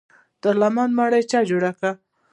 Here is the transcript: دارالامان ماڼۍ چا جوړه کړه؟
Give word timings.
دارالامان 0.41 0.89
ماڼۍ 0.97 1.23
چا 1.31 1.39
جوړه 1.49 1.71
کړه؟ 1.77 1.91